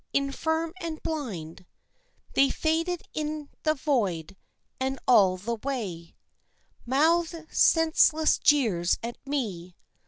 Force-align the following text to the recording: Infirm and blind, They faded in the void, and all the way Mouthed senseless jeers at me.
Infirm 0.13 0.73
and 0.81 0.99
blind, 1.03 1.63
They 2.33 2.49
faded 2.49 3.03
in 3.13 3.49
the 3.61 3.75
void, 3.75 4.35
and 4.79 4.97
all 5.07 5.37
the 5.37 5.57
way 5.57 6.15
Mouthed 6.87 7.53
senseless 7.55 8.39
jeers 8.39 8.97
at 9.03 9.17
me. 9.27 9.75